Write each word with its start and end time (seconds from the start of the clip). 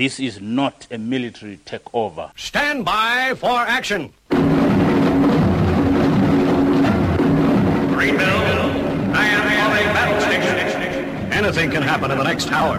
This 0.00 0.18
is 0.18 0.40
not 0.40 0.86
a 0.90 0.96
military 0.96 1.58
takeover. 1.66 2.30
Stand 2.34 2.86
by 2.86 3.34
for 3.36 3.50
action. 3.50 4.14
Greenville, 4.30 4.70
I 9.14 9.26
am 9.28 9.44
calling 9.60 9.88
battle 9.92 10.20
station. 10.22 10.56
Anything 11.30 11.70
can 11.70 11.82
happen 11.82 12.10
in 12.10 12.16
the 12.16 12.24
next 12.24 12.50
hour. 12.50 12.78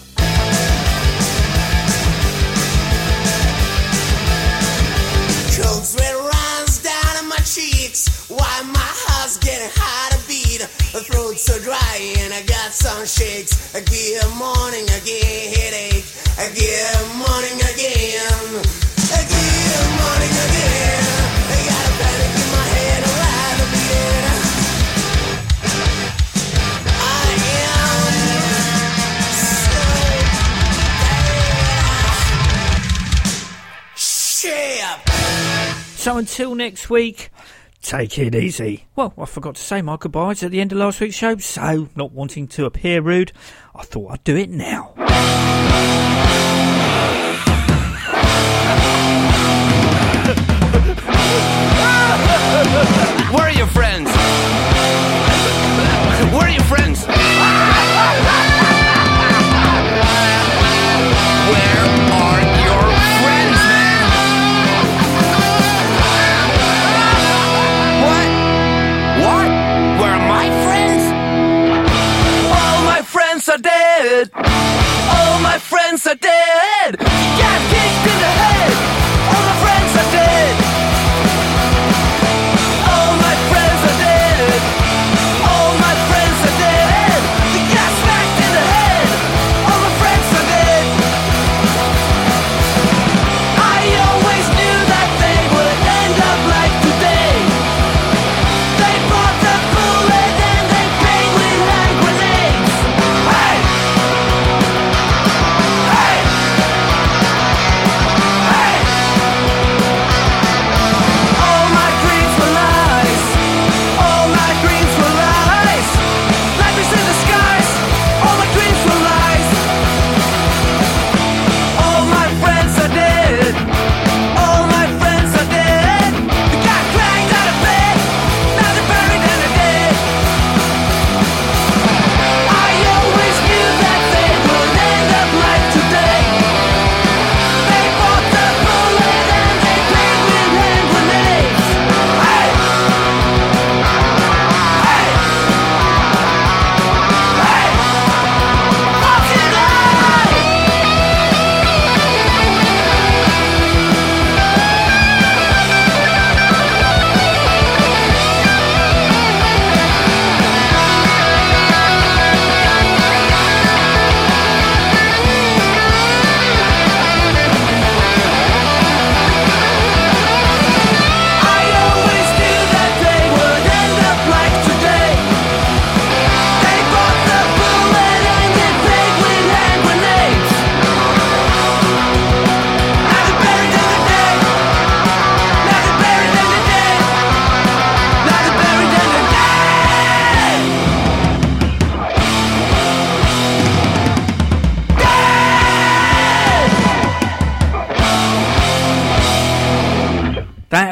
Throat's 11.31 11.43
so 11.43 11.59
dry 11.63 12.13
and 12.19 12.33
I 12.33 12.41
got 12.43 12.73
some 12.73 13.05
shakes. 13.05 13.73
I 13.75 13.79
get 13.79 14.27
morning 14.35 14.83
again 14.83 15.53
headache. 15.55 16.03
I 16.37 16.49
get 16.51 17.07
morning 17.15 17.55
again. 17.71 18.59
I 19.15 19.23
get 19.31 19.87
morning 20.01 20.35
again. 20.43 21.03
I 21.47 21.59
got 21.71 21.87
a 21.87 21.93
panic 21.99 22.35
in 22.35 22.47
my 22.51 22.67
head 22.75 23.01
a 23.03 23.11
lot 23.23 23.55
of 23.63 23.67
beating 23.71 24.27
I 26.99 27.31
am 27.63 28.11
so 34.03 34.51
bad. 35.05 35.75
So 35.95 36.17
until 36.17 36.55
next 36.55 36.89
week, 36.89 37.29
take 37.81 38.17
it 38.19 38.35
easy. 38.35 38.85
Well, 38.95 39.13
I 39.17 39.25
forgot 39.25 39.55
to 39.55 39.61
say 39.61 39.81
my 39.81 39.97
goodbyes 39.97 40.43
at 40.43 40.51
the 40.51 40.61
end 40.61 40.71
of 40.71 40.77
last 40.77 40.99
week's 40.99 41.15
show, 41.15 41.37
so 41.37 41.89
not 41.95 42.11
wanting 42.11 42.47
to 42.49 42.65
appear 42.65 43.01
rude, 43.01 43.31
I 43.75 43.83
thought 43.83 44.11
I'd 44.11 44.23
do 44.23 44.35
it 44.35 44.49
now. 44.49 44.93
Where 53.31 53.47
are 53.47 53.51
your 53.51 53.67
friends? 53.67 54.09
Where 56.31 56.43
are 56.43 56.49
your 56.49 56.63
friends? 56.63 57.05
Where 61.51 62.10
are 73.51 73.57
dead. 73.57 74.31
All 74.33 75.39
my 75.41 75.57
friends 75.59 76.07
are 76.07 76.15
dead. 76.15 76.97
Got 76.97 77.61
kicked 77.69 78.07
in 78.07 78.19
the 78.19 78.31
head. 78.31 78.40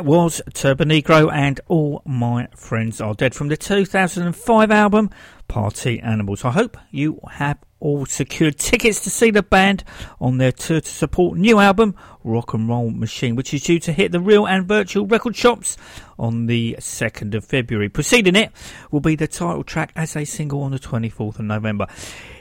Was 0.09 0.42
Turbonegro 0.53 1.31
and 1.31 1.62
All 1.68 2.02
My 2.03 2.47
Friends 2.56 3.00
Are 3.00 3.14
Dead 3.14 3.36
from 3.36 3.47
the 3.47 3.56
2005 3.56 4.72
album 4.72 5.12
Party 5.47 6.00
Animals. 6.00 6.44
I 6.44 6.50
hope 6.50 6.78
you 6.90 7.20
have 7.34 7.59
all 7.80 8.08
secured 8.08 8.58
tickets 8.58 9.02
to 9.02 9.12
see 9.12 9.30
the 9.30 9.44
band 9.44 9.84
on 10.20 10.40
their 10.40 10.52
tour 10.52 10.82
to 10.82 10.90
support 10.90 11.38
new 11.38 11.59
album 11.59 11.94
Rock 12.23 12.56
and 12.56 12.67
Roll 12.67 12.90
Machine, 12.90 13.35
which 13.35 13.53
is 13.53 13.61
due 13.61 13.78
to 13.82 13.94
hit 13.94 14.11
the 14.11 14.20
real 14.20 14.47
and 14.47 14.67
virtual 14.67 15.06
record 15.06 15.35
shops 15.35 15.78
on 16.17 16.47
the 16.47 16.78
2nd 16.79 17.35
of 17.35 17.46
February. 17.46 17.88
Preceding 17.88 18.35
it 18.35 18.52
will 18.90 19.02
be 19.02 19.16
the 19.16 19.28
title 19.28 19.64
track 19.64 19.91
as 19.96 20.16
a 20.16 20.26
single 20.26 20.64
on 20.64 20.72
the 20.72 20.79
24th 20.79 21.38
of 21.38 21.46
November. 21.46 21.85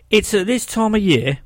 It's 0.08 0.32
at 0.32 0.46
this 0.46 0.64
time 0.64 0.94
of 0.94 1.02
year 1.02 1.40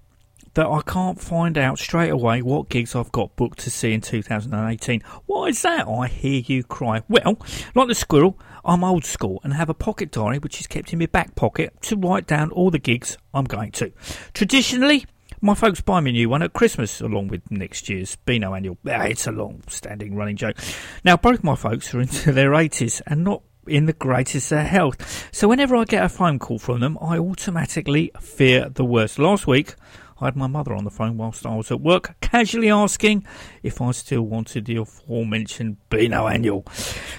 that 0.55 0.67
I 0.67 0.81
can't 0.83 1.21
find 1.21 1.57
out 1.57 1.79
straight 1.79 2.11
away 2.11 2.43
what 2.43 2.69
gigs 2.69 2.95
I've 2.95 3.13
got 3.13 3.35
booked 3.37 3.59
to 3.61 3.71
see 3.71 3.93
in 3.93 4.01
2018. 4.01 5.03
Why 5.27 5.47
is 5.47 5.63
that? 5.63 5.89
I 5.89 6.09
hear 6.09 6.43
you 6.45 6.63
cry. 6.65 7.03
Well, 7.09 7.39
like 7.75 7.89
the 7.89 7.95
squirrel, 7.95 8.39
I'm 8.65 8.85
old 8.85 9.05
school 9.05 9.41
and 9.45 9.55
have 9.55 9.69
a 9.69 9.75
pocket 9.75 10.11
diary 10.11 10.39
which 10.39 10.61
is 10.61 10.67
kept 10.67 10.93
in 10.93 10.99
my 10.99 11.07
back 11.07 11.35
pocket 11.35 11.75
to 11.83 11.97
write 11.97 12.27
down 12.27 12.51
all 12.51 12.71
the 12.71 12.79
gigs 12.79 13.17
I'm 13.33 13.45
going 13.45 13.73
to. 13.73 13.93
Traditionally, 14.35 15.07
my 15.41 15.55
folks 15.55 15.81
buy 15.81 16.01
me 16.01 16.11
a 16.11 16.13
new 16.13 16.29
one 16.29 16.43
at 16.43 16.53
Christmas 16.53 17.01
along 17.01 17.29
with 17.29 17.51
next 17.51 17.89
year's 17.89 18.17
Beano 18.17 18.55
annual. 18.55 18.79
Ah, 18.87 19.03
It's 19.05 19.27
a 19.27 19.33
long 19.33 19.63
standing 19.69 20.15
running 20.15 20.37
joke. 20.37 20.57
Now, 21.05 21.17
both 21.17 21.43
my 21.43 21.57
folks 21.57 21.93
are 21.95 22.01
into 22.01 22.31
their 22.33 22.51
80s 22.51 23.01
and 23.07 23.25
not 23.25 23.43
in 23.67 23.87
the 23.87 23.93
greatest 23.93 24.53
of 24.53 24.59
health. 24.67 25.29
So 25.33 25.49
whenever 25.49 25.75
I 25.77 25.85
get 25.85 26.05
a 26.05 26.09
phone 26.09 26.39
call 26.39 26.59
from 26.59 26.81
them, 26.81 26.99
I 27.01 27.19
automatically 27.19 28.11
fear 28.21 28.69
the 28.69 28.85
worst. 28.85 29.19
Last 29.19 29.47
week, 29.47 29.75
I 30.23 30.27
had 30.27 30.37
my 30.37 30.47
mother 30.47 30.73
on 30.73 30.85
the 30.85 30.91
phone 30.91 31.17
whilst 31.17 31.45
I 31.45 31.57
was 31.57 31.73
at 31.73 31.81
work, 31.81 32.15
casually 32.21 32.71
asking 32.71 33.27
if 33.65 33.81
I 33.81 33.91
still 33.91 34.23
wanted 34.23 34.67
the 34.67 34.77
aforementioned 34.77 35.79
Beano 35.91 36.29
annual. 36.29 36.65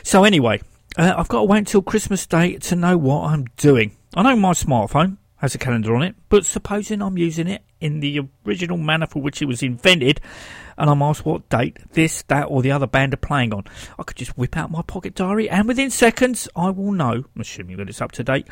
So 0.04 0.24
anyway, 0.24 0.62
uh, 0.98 1.14
I've 1.18 1.28
got 1.28 1.40
to 1.40 1.44
wait 1.44 1.60
until 1.60 1.82
Christmas 1.82 2.26
Day 2.26 2.56
to 2.58 2.78
know 2.78 2.98
what 2.98 3.26
I'm 3.26 3.46
doing. 3.58 3.98
I 4.16 4.24
know 4.24 4.38
my 4.38 4.54
smartphone 4.54 5.18
has 5.36 5.54
a 5.54 5.58
calendar 5.58 5.94
on 5.94 6.02
it, 6.02 6.16
but 6.30 6.46
supposing 6.46 7.02
I'm 7.02 7.18
using 7.18 7.50
it 7.50 7.64
in 7.82 8.00
the 8.00 8.22
original 8.48 8.78
manner 8.78 9.06
for 9.06 9.22
which 9.22 9.42
it 9.42 9.46
was 9.46 9.62
invented, 9.62 10.22
and 10.78 10.90
I'm 10.90 11.02
asked 11.02 11.26
what 11.26 11.50
date 11.50 11.78
this, 11.92 12.22
that, 12.24 12.46
or 12.46 12.62
the 12.62 12.72
other 12.72 12.88
band 12.88 13.14
are 13.14 13.18
playing 13.18 13.54
on, 13.54 13.66
I 14.00 14.04
could 14.04 14.16
just 14.16 14.38
whip 14.38 14.56
out 14.56 14.72
my 14.72 14.82
pocket 14.82 15.14
diary, 15.14 15.50
and 15.50 15.68
within 15.68 15.90
seconds, 15.90 16.48
I 16.56 16.70
will 16.70 16.94
know, 16.94 17.26
assuming 17.38 17.76
that 17.78 17.90
it's 17.90 18.02
up 18.02 18.14
to 18.14 18.24
date. 18.24 18.48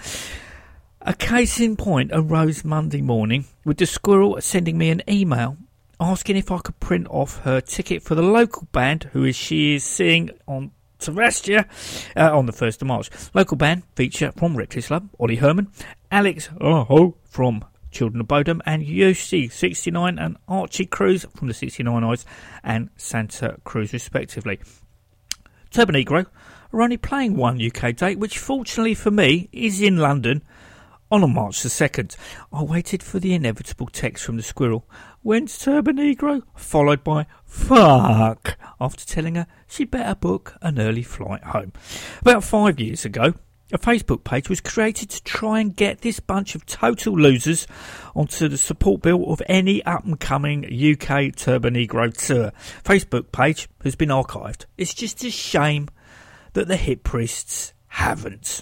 A 1.04 1.16
case 1.16 1.60
in 1.60 1.78
point 1.78 2.12
arose 2.14 2.64
Monday 2.64 3.02
morning 3.02 3.46
with 3.66 3.78
the 3.78 3.88
squirrel 3.88 4.40
sending 4.40 4.78
me 4.78 4.92
an 4.92 5.02
email 5.10 5.58
asking 6.00 6.38
if 6.38 6.52
I 6.52 6.60
could 6.60 6.80
print 6.80 7.08
off 7.10 7.40
her 7.40 7.60
ticket 7.60 8.04
for 8.04 8.14
the 8.14 8.22
local 8.22 8.68
band 8.72 9.06
who 9.12 9.32
she 9.32 9.74
is 9.74 9.84
seeing 9.84 10.30
on 10.46 10.70
Terrestia 11.00 11.66
uh, 12.16 12.38
on 12.38 12.46
the 12.46 12.52
1st 12.52 12.84
of 12.84 12.88
March. 12.88 13.10
Local 13.34 13.58
band 13.58 13.82
feature 13.96 14.32
from 14.38 14.56
Reckless 14.56 14.92
Love, 14.92 15.10
Olli 15.18 15.38
Herman, 15.38 15.72
Alex 16.12 16.52
oh, 16.62 17.16
from 17.24 17.66
Children 17.90 18.22
of 18.22 18.28
Bodom, 18.28 18.62
and 18.68 18.84
Jussi 18.84 19.52
69 19.52 20.20
and 20.20 20.38
Archie 20.48 20.86
Cruz 20.86 21.26
from 21.36 21.48
the 21.48 21.56
69 21.56 22.04
Eyes 22.04 22.26
and 22.64 22.92
Santa 22.96 23.58
Cruz, 23.64 23.92
respectively. 23.92 24.60
Turbonegro 25.72 26.28
are 26.72 26.82
only 26.82 26.98
playing 26.98 27.36
one 27.36 27.60
UK 27.60 27.96
date, 27.96 28.20
which 28.20 28.38
fortunately 28.38 28.94
for 28.94 29.10
me 29.10 29.50
is 29.52 29.82
in 29.82 29.98
London 29.98 30.44
on 31.12 31.34
March 31.34 31.62
the 31.62 31.70
2nd. 31.70 32.16
I 32.54 32.64
waited 32.64 33.04
for 33.04 33.20
the 33.20 33.34
inevitable 33.34 33.88
text 33.88 34.24
from 34.24 34.38
the 34.38 34.44
squirrel. 34.44 34.88
When's 35.22 35.58
Turbonegro? 35.60 36.44
Followed 36.56 37.04
by 37.04 37.28
fuck 37.46 38.58
after 38.80 39.06
telling 39.06 39.36
her 39.36 39.46
she'd 39.68 39.92
better 39.92 40.16
book 40.16 40.56
an 40.62 40.80
early 40.80 41.04
flight 41.04 41.44
home. 41.44 41.74
About 42.22 42.46
five 42.46 42.80
years 42.80 43.04
ago, 43.04 43.34
a 43.74 43.78
Facebook 43.78 44.24
page 44.24 44.50
was 44.50 44.62
created 44.62 45.10
to 45.10 45.24
try 45.24 45.60
and 45.60 45.76
get 45.76 46.02
this 46.02 46.20
bunch 46.20 46.56
of 46.56 46.66
total 46.66 47.14
losers 47.14 47.68
onto 48.16 48.48
the 48.48 48.58
support 48.58 49.02
bill 49.02 49.32
of 49.32 49.42
any 49.48 49.84
up 49.86 50.06
and 50.06 50.20
coming 50.20 50.66
UK 50.66 51.36
Turbonegro 51.36 52.16
tour. 52.16 52.52
Facebook 52.84 53.32
page 53.32 53.70
has 53.84 53.96
been 53.96 54.10
archived. 54.10 54.66
It's 54.78 54.94
just 54.94 55.24
a 55.24 55.30
shame 55.30 55.90
that 56.54 56.68
the 56.68 56.78
hip 56.78 57.04
priests 57.04 57.74
haven't. 57.88 58.62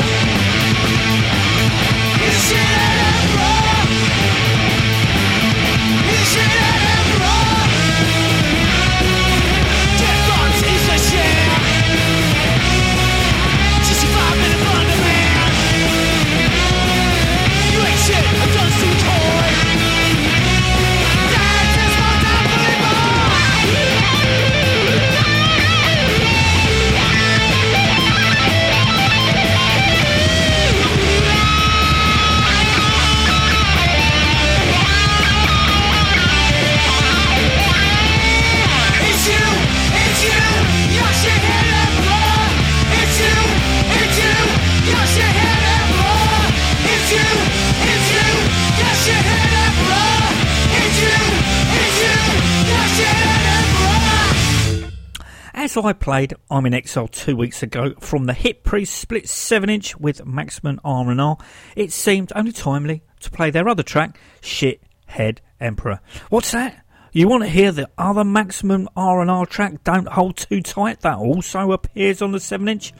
I 55.85 55.93
played 55.93 56.33
I'm 56.49 56.65
in 56.65 56.73
Exile 56.73 57.07
two 57.07 57.35
weeks 57.35 57.63
ago 57.63 57.93
from 57.99 58.25
the 58.25 58.33
Hip 58.33 58.63
Priest 58.63 58.95
split 58.95 59.27
7 59.27 59.69
inch 59.69 59.97
with 59.97 60.25
Maximum 60.25 60.79
RNR, 60.85 61.41
it 61.75 61.91
seemed 61.91 62.31
only 62.35 62.51
timely 62.51 63.01
to 63.21 63.31
play 63.31 63.49
their 63.49 63.67
other 63.67 63.83
track, 63.83 64.19
Shit 64.41 64.81
Head 65.07 65.41
Emperor. 65.59 65.99
What's 66.29 66.51
that? 66.51 66.85
You 67.11 67.27
want 67.27 67.43
to 67.43 67.49
hear 67.49 67.71
the 67.71 67.89
other 67.97 68.23
Maximum 68.23 68.89
RNR 68.95 69.47
track, 69.49 69.83
Don't 69.83 70.07
Hold 70.07 70.37
Too 70.37 70.61
Tight, 70.61 71.01
that 71.01 71.17
also 71.17 71.71
appears 71.71 72.21
on 72.21 72.31
the 72.31 72.39
7 72.39 72.67
inch? 72.67 72.93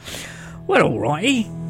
Well, 0.66 0.90
alrighty. 0.90 1.61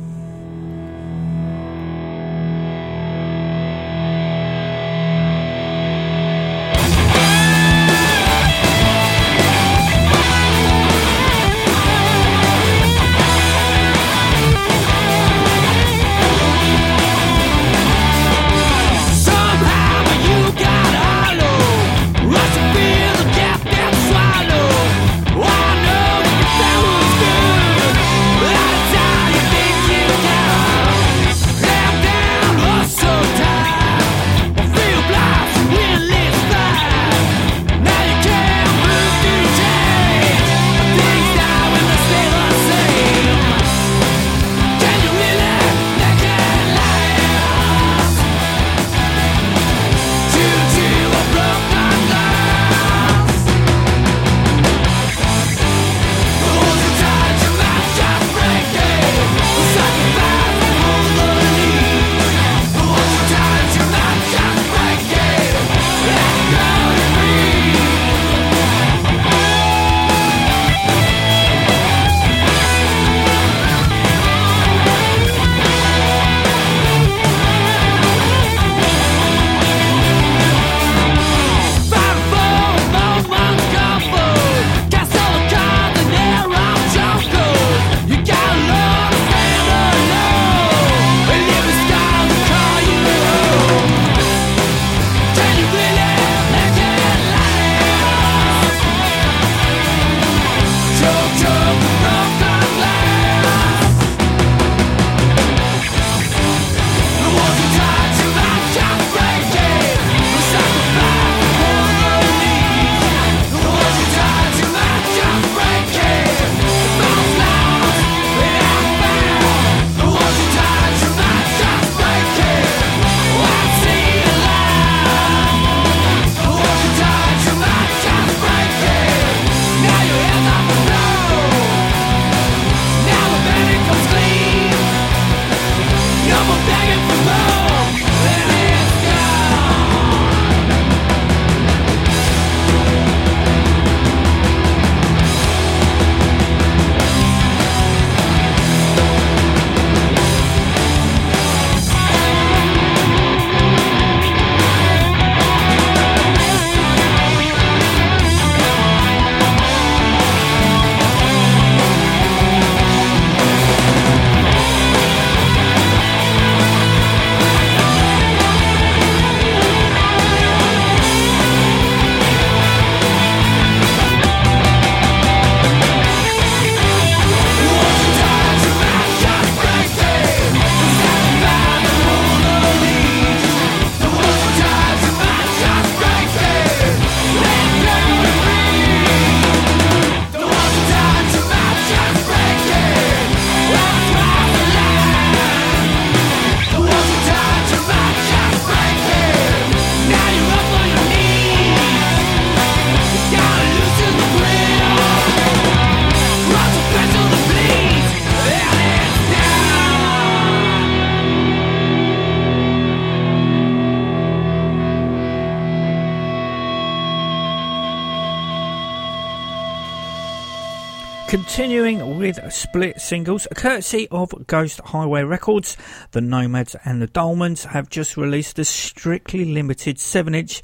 Split 222.73 223.03
singles, 223.03 223.47
courtesy 223.55 224.09
of 224.11 224.47
Ghost 224.47 224.81
Highway 224.81 225.25
Records, 225.25 225.77
the 226.13 226.23
Nomads 226.23 226.75
and 226.87 227.03
the 227.03 227.07
Dahlmanns 227.07 227.67
have 227.67 227.91
just 227.91 228.17
released 228.17 228.59
a 228.59 228.65
strictly 228.65 229.45
limited 229.45 229.99
7 229.99 230.35
inch 230.35 230.63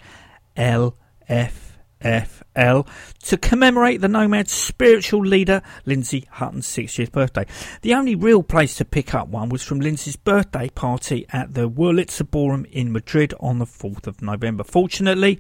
LFFL 0.57 0.89
to 3.25 3.37
commemorate 3.37 4.01
the 4.01 4.09
Nomads' 4.09 4.53
spiritual 4.53 5.21
leader, 5.21 5.61
Lindsay 5.85 6.27
Hutton's 6.31 6.67
60th 6.67 7.13
birthday. 7.13 7.45
The 7.83 7.93
only 7.93 8.15
real 8.15 8.43
place 8.43 8.77
to 8.77 8.87
pick 8.87 9.13
up 9.15 9.29
one 9.29 9.51
was 9.51 9.63
from 9.63 9.81
Lindsay's 9.81 10.17
birthday 10.17 10.71
party 10.71 11.27
at 11.29 11.53
the 11.53 11.69
Wurlitzer 11.69 12.31
Ballroom 12.31 12.65
in 12.71 12.91
Madrid 12.91 13.35
on 13.39 13.59
the 13.59 13.67
4th 13.67 14.07
of 14.07 14.23
November. 14.23 14.65
Fortunately, 14.65 15.39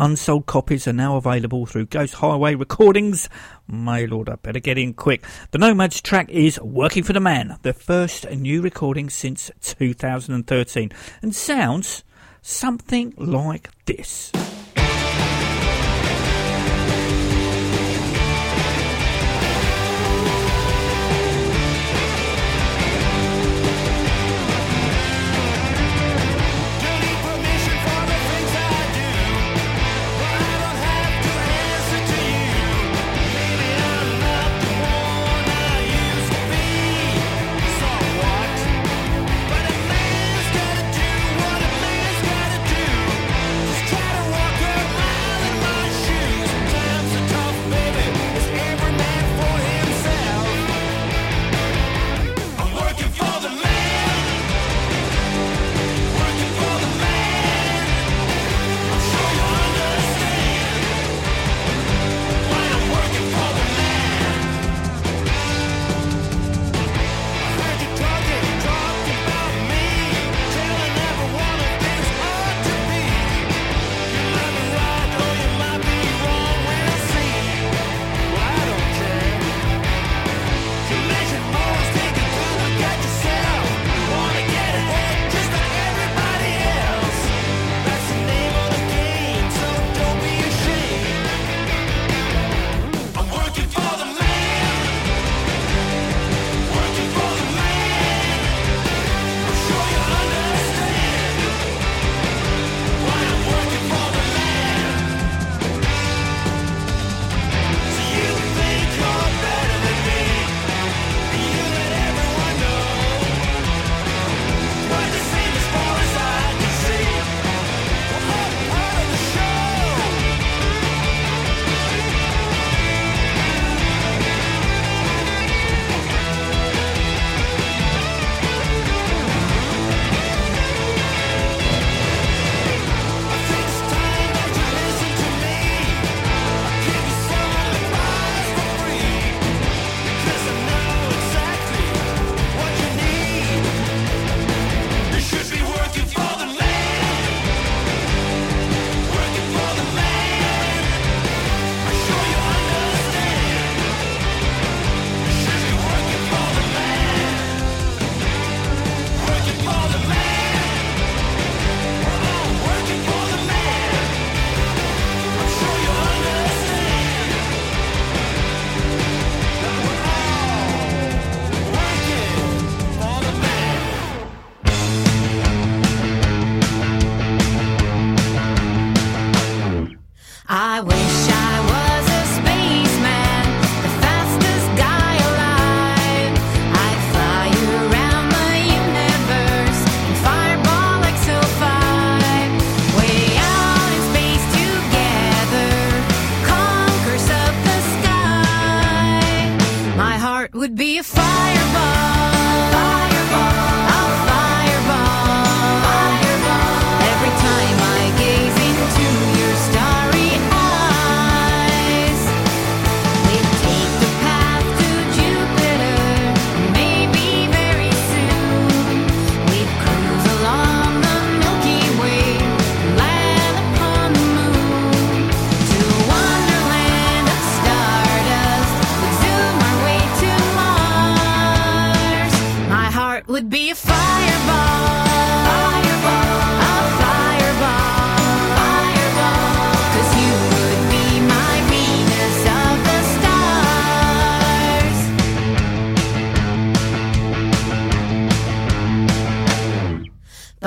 unsold 0.00 0.46
copies 0.46 0.88
are 0.88 0.92
now 0.92 1.16
available 1.16 1.66
through 1.66 1.86
Ghost 1.86 2.14
Highway 2.14 2.54
Recordings 2.54 3.28
mail 3.68 4.14
order. 4.14 4.36
Better 4.38 4.58
get 4.58 4.78
in 4.78 4.94
quick. 4.94 5.24
The 5.50 5.58
Nomads 5.58 6.00
track 6.00 6.30
is 6.30 6.60
Working 6.60 7.04
for 7.04 7.12
the 7.12 7.20
Man, 7.20 7.58
the 7.62 7.74
first 7.74 8.28
new 8.30 8.62
recording 8.62 9.10
since 9.10 9.50
2013, 9.60 10.90
and 11.22 11.34
sounds 11.34 12.02
something 12.40 13.14
like 13.18 13.68
this. 13.84 14.32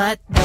Heart 0.04 0.43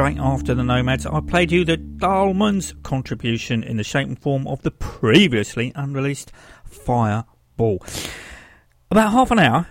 straight 0.00 0.18
after 0.18 0.54
the 0.54 0.64
Nomads, 0.64 1.04
I 1.04 1.20
played 1.20 1.52
you 1.52 1.62
the 1.62 1.76
Dahlmanns 1.76 2.72
contribution 2.82 3.62
in 3.62 3.76
the 3.76 3.84
shape 3.84 4.08
and 4.08 4.18
form 4.18 4.46
of 4.46 4.62
the 4.62 4.70
previously 4.70 5.72
unreleased 5.74 6.32
Fireball. 6.64 7.84
About 8.90 9.12
half 9.12 9.30
an 9.30 9.38
hour 9.38 9.66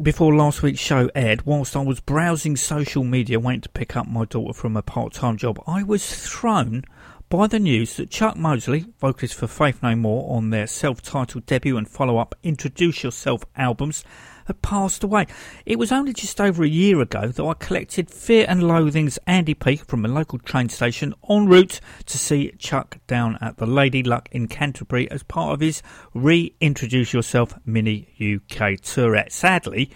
before 0.00 0.32
last 0.36 0.62
week's 0.62 0.78
show 0.78 1.10
aired, 1.16 1.46
whilst 1.46 1.74
I 1.74 1.82
was 1.82 1.98
browsing 1.98 2.54
social 2.54 3.02
media 3.02 3.40
waiting 3.40 3.62
to 3.62 3.68
pick 3.68 3.96
up 3.96 4.06
my 4.06 4.24
daughter 4.24 4.52
from 4.52 4.76
a 4.76 4.82
part 4.82 5.14
time 5.14 5.36
job, 5.36 5.60
I 5.66 5.82
was 5.82 6.14
thrown 6.14 6.84
by 7.28 7.48
the 7.48 7.58
news 7.58 7.96
that 7.96 8.08
Chuck 8.08 8.36
Mosley, 8.36 8.86
vocalist 9.00 9.34
for 9.34 9.48
Faith 9.48 9.82
No 9.82 9.96
More 9.96 10.32
on 10.36 10.50
their 10.50 10.68
self 10.68 11.02
titled 11.02 11.44
debut 11.44 11.76
and 11.76 11.88
follow 11.88 12.18
up 12.18 12.36
Introduce 12.44 13.02
Yourself 13.02 13.42
albums, 13.56 14.04
had 14.46 14.62
passed 14.62 15.04
away. 15.04 15.26
It 15.64 15.78
was 15.78 15.92
only 15.92 16.12
just 16.12 16.40
over 16.40 16.64
a 16.64 16.68
year 16.68 17.00
ago 17.00 17.28
that 17.28 17.44
I 17.44 17.54
collected 17.54 18.10
Fear 18.10 18.46
and 18.48 18.62
Loathing's 18.62 19.18
Andy 19.26 19.54
P 19.54 19.76
from 19.76 20.04
a 20.04 20.08
local 20.08 20.38
train 20.38 20.68
station 20.68 21.14
en 21.28 21.46
route 21.46 21.80
to 22.06 22.18
see 22.18 22.52
Chuck 22.58 22.98
down 23.06 23.38
at 23.40 23.58
the 23.58 23.66
Lady 23.66 24.02
Luck 24.02 24.28
in 24.32 24.48
Canterbury 24.48 25.10
as 25.10 25.22
part 25.22 25.52
of 25.52 25.60
his 25.60 25.82
Reintroduce 26.14 27.12
Yourself 27.12 27.54
Mini 27.64 28.08
UK 28.18 28.80
tourette. 28.80 29.32
Sadly, 29.32 29.90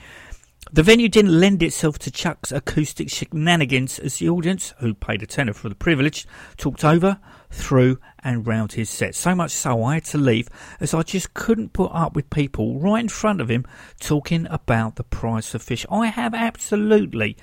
the 0.72 0.82
venue 0.82 1.08
didn't 1.08 1.38
lend 1.38 1.62
itself 1.62 1.98
to 2.00 2.10
Chuck's 2.10 2.52
acoustic 2.52 3.10
shenanigans 3.10 3.98
as 3.98 4.18
the 4.18 4.28
audience, 4.28 4.72
who 4.78 4.94
paid 4.94 5.22
a 5.22 5.26
tenner 5.26 5.52
for 5.52 5.68
the 5.68 5.74
privilege, 5.74 6.26
talked 6.56 6.84
over, 6.84 7.18
through, 7.50 7.98
and 8.22 8.46
round 8.46 8.72
his 8.72 8.88
set. 8.88 9.14
So 9.14 9.34
much 9.34 9.50
so 9.50 9.82
I 9.82 9.94
had 9.94 10.04
to 10.06 10.18
leave 10.18 10.48
as 10.78 10.94
I 10.94 11.02
just 11.02 11.34
couldn't 11.34 11.72
put 11.72 11.90
up 11.92 12.14
with 12.14 12.30
people 12.30 12.78
right 12.78 13.00
in 13.00 13.08
front 13.08 13.40
of 13.40 13.50
him 13.50 13.66
talking 13.98 14.46
about 14.48 14.96
the 14.96 15.04
price 15.04 15.54
of 15.54 15.62
fish. 15.62 15.84
I 15.90 16.06
have 16.06 16.34
absolutely 16.34 17.36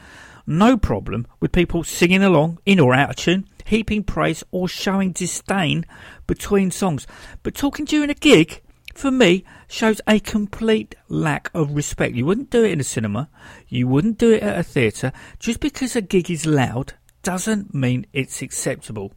no 0.45 0.77
problem 0.77 1.27
with 1.41 1.51
people 1.51 1.83
singing 1.83 2.23
along 2.23 2.59
in 2.65 2.79
or 2.79 2.93
out 2.93 3.09
of 3.09 3.15
tune, 3.17 3.47
heaping 3.65 4.03
praise 4.03 4.43
or 4.51 4.69
showing 4.69 5.11
disdain 5.11 5.85
between 6.25 6.71
songs. 6.71 7.05
But 7.43 7.55
talking 7.55 7.85
during 7.85 8.09
a 8.09 8.13
gig, 8.13 8.61
for 8.97 9.11
me, 9.11 9.43
shows 9.67 10.01
a 10.07 10.19
complete 10.19 10.95
lack 11.07 11.51
of 11.53 11.71
respect. 11.71 12.15
You 12.15 12.25
wouldn't 12.25 12.49
do 12.49 12.63
it 12.63 12.71
in 12.71 12.79
a 12.79 12.83
cinema, 12.83 13.29
you 13.67 13.87
wouldn't 13.87 14.17
do 14.17 14.31
it 14.31 14.41
at 14.41 14.57
a 14.57 14.63
theatre. 14.63 15.11
Just 15.39 15.59
because 15.59 15.95
a 15.95 16.01
gig 16.01 16.31
is 16.31 16.45
loud 16.45 16.93
doesn't 17.21 17.73
mean 17.73 18.07
it's 18.11 18.41
acceptable. 18.41 19.13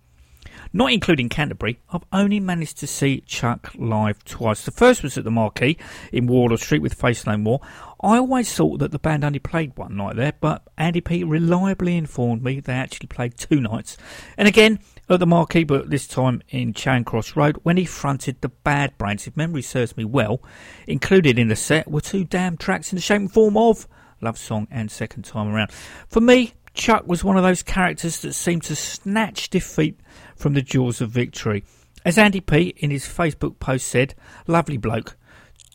Not 0.73 0.93
including 0.93 1.29
Canterbury, 1.29 1.81
I've 1.91 2.05
only 2.13 2.39
managed 2.39 2.79
to 2.79 2.87
see 2.87 3.23
Chuck 3.23 3.73
live 3.77 4.25
twice. 4.25 4.65
The 4.65 4.71
first 4.71 5.03
was 5.03 5.19
at 5.19 5.25
the 5.25 5.31
Marquee 5.31 5.77
in 6.13 6.27
Wardour 6.27 6.59
Street 6.59 6.83
with 6.83 6.95
Faith 6.95 7.27
No 7.27 7.37
More. 7.37 7.61
I 8.03 8.19
always 8.19 8.53
thought 8.55 8.79
that 8.79 8.93
the 8.93 8.99
band 8.99 9.25
only 9.25 9.39
played 9.39 9.77
one 9.77 9.97
night 9.97 10.17
there, 10.17 10.35
but 10.41 10.63
Andy 10.79 11.01
P 11.01 11.25
reliably 11.25 11.97
informed 11.97 12.43
me 12.43 12.61
they 12.61 12.73
actually 12.73 13.09
played 13.09 13.37
two 13.37 13.61
nights. 13.61 13.97
And 14.37 14.47
again, 14.47 14.79
at 15.15 15.21
the 15.21 15.27
Marquee, 15.27 15.65
but 15.65 15.91
this 15.91 16.07
time 16.07 16.43
in 16.51 16.73
Charing 16.73 17.05
Cross 17.05 17.35
Road, 17.35 17.59
when 17.63 17.77
he 17.77 17.85
fronted 17.85 18.41
the 18.41 18.49
Bad 18.49 18.97
Brains. 18.99 19.27
If 19.27 19.37
memory 19.37 19.63
serves 19.63 19.97
me 19.97 20.05
well, 20.05 20.43
included 20.87 21.39
in 21.39 21.49
the 21.49 21.57
set 21.57 21.91
were 21.91 22.01
two 22.01 22.25
damn 22.25 22.57
tracks 22.57 22.93
in 22.93 22.97
the 22.97 23.03
shape 23.03 23.21
and 23.21 23.33
form 23.33 23.57
of 23.57 23.89
Love 24.21 24.39
Song 24.39 24.69
and 24.71 24.91
Second 24.91 25.25
Time 25.25 25.49
Around. 25.49 25.73
For 26.09 26.21
me, 26.21 26.53
Chuck 26.75 27.07
was 27.07 27.25
one 27.25 27.37
of 27.37 27.43
those 27.43 27.63
characters 27.63 28.21
that 28.21 28.35
seemed 28.35 28.63
to 28.65 28.77
snatch 28.77 29.51
defeat 29.51 29.99
from 30.37 30.55
the 30.55 30.63
jaws 30.63 31.01
of 31.01 31.11
victory. 31.11 31.65
As 32.05 32.17
Andy 32.17 32.41
P 32.41 32.75
in 32.77 32.91
his 32.91 33.05
Facebook 33.05 33.59
post 33.59 33.89
said, 33.89 34.15
lovely 34.47 34.77
bloke. 34.77 35.17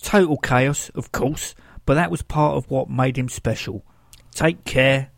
Total 0.02 0.38
chaos, 0.38 0.90
of 0.90 1.12
course, 1.12 1.56
but 1.86 1.96
that 1.96 2.12
was 2.12 2.22
part 2.22 2.56
of 2.56 2.70
what 2.70 2.90
made 2.90 3.18
him 3.18 3.30
special. 3.30 3.84
Take 4.32 4.64
care, 4.66 5.12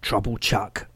Trouble 0.00 0.36
Chuck. 0.36 0.93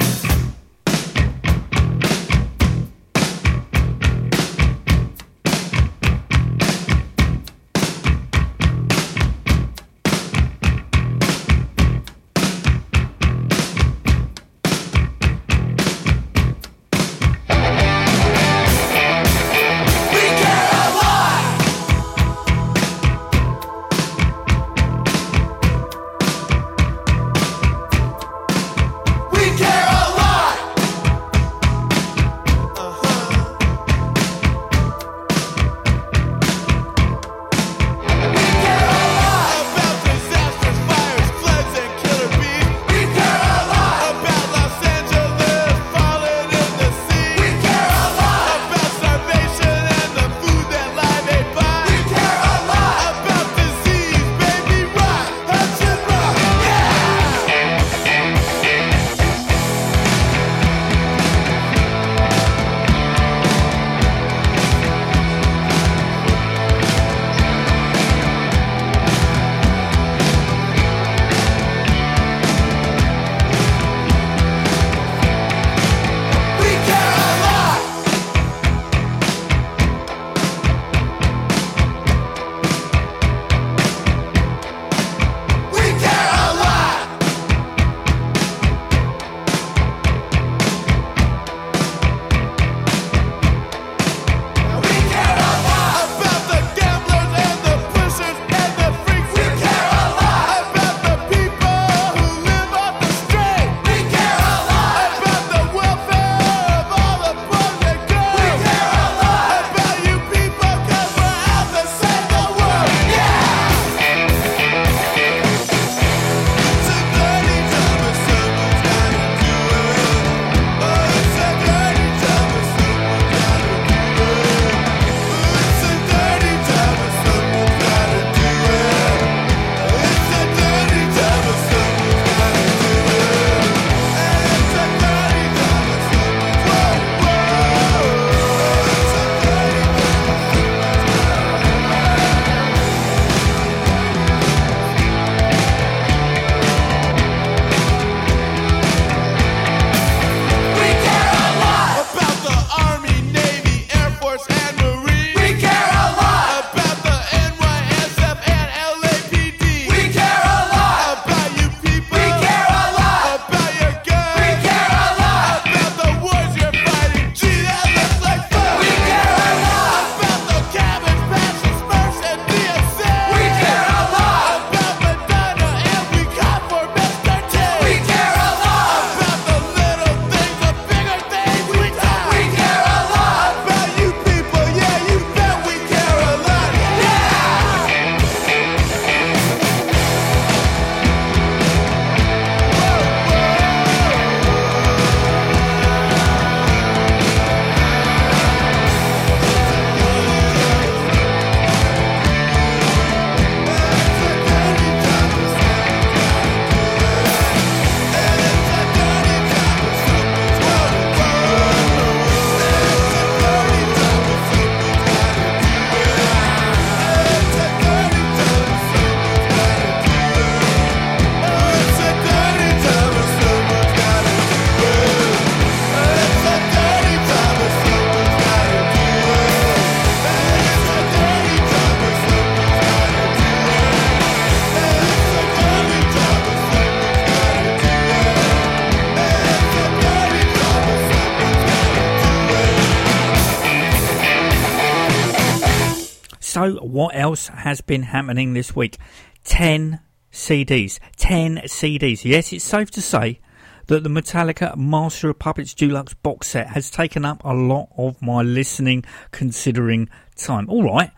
What 246.99 247.15
else 247.15 247.47
has 247.47 247.81
been 247.81 248.03
happening 248.03 248.55
this 248.55 248.75
week? 248.75 248.97
10 249.45 250.01
CDs. 250.33 250.99
10 251.17 251.59
CDs. 251.59 252.25
Yes, 252.25 252.53
it's 252.53 252.65
safe 252.65 252.91
to 252.91 253.01
say 253.01 253.39
that 253.87 254.03
the 254.03 254.09
Metallica 254.09 254.77
Master 254.77 255.31
of 255.31 255.39
Puppets 255.39 255.75
Deluxe 255.75 256.15
box 256.15 256.49
set 256.49 256.71
has 256.71 256.91
taken 256.91 257.25
up 257.25 257.41
a 257.45 257.55
lot 257.55 257.89
of 257.97 258.21
my 258.21 258.43
listening, 258.43 259.05
considering 259.31 260.09
time. 260.37 260.69
All 260.69 260.83
right, 260.83 261.13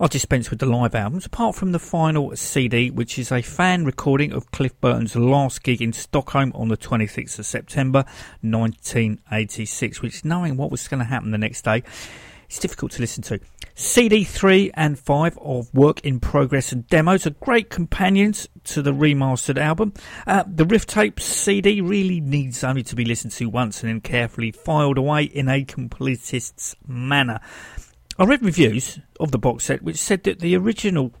I'll 0.00 0.08
dispense 0.08 0.48
with 0.48 0.58
the 0.58 0.64
live 0.64 0.94
albums, 0.94 1.26
apart 1.26 1.54
from 1.54 1.72
the 1.72 1.78
final 1.78 2.34
CD, 2.34 2.90
which 2.90 3.18
is 3.18 3.30
a 3.30 3.42
fan 3.42 3.84
recording 3.84 4.32
of 4.32 4.50
Cliff 4.52 4.80
Burton's 4.80 5.16
last 5.16 5.62
gig 5.62 5.82
in 5.82 5.92
Stockholm 5.92 6.50
on 6.54 6.68
the 6.68 6.78
26th 6.78 7.38
of 7.38 7.44
September 7.44 8.06
1986, 8.40 10.00
which, 10.00 10.24
knowing 10.24 10.56
what 10.56 10.70
was 10.70 10.88
going 10.88 11.00
to 11.00 11.04
happen 11.04 11.30
the 11.30 11.36
next 11.36 11.60
day, 11.62 11.82
it's 12.46 12.58
difficult 12.58 12.92
to 12.92 13.00
listen 13.00 13.22
to. 13.24 13.40
CD 13.74 14.24
3 14.24 14.70
and 14.74 14.98
5 14.98 15.38
of 15.38 15.72
Work 15.74 16.00
in 16.00 16.18
Progress 16.18 16.72
and 16.72 16.86
Demos 16.88 17.26
are 17.26 17.30
great 17.30 17.68
companions 17.68 18.48
to 18.64 18.80
the 18.80 18.92
remastered 18.92 19.58
album. 19.58 19.92
Uh, 20.26 20.44
the 20.46 20.64
Riff 20.64 20.86
Tape 20.86 21.20
CD 21.20 21.82
really 21.82 22.20
needs 22.20 22.64
only 22.64 22.82
to 22.84 22.96
be 22.96 23.04
listened 23.04 23.32
to 23.32 23.50
once 23.50 23.82
and 23.82 23.90
then 23.90 24.00
carefully 24.00 24.50
filed 24.50 24.96
away 24.96 25.24
in 25.24 25.48
a 25.48 25.64
completist's 25.64 26.74
manner. 26.86 27.38
I 28.18 28.24
read 28.24 28.42
reviews 28.42 28.98
of 29.20 29.30
the 29.30 29.38
box 29.38 29.64
set 29.64 29.82
which 29.82 29.98
said 29.98 30.22
that 30.22 30.40
the 30.40 30.56
original 30.56 31.12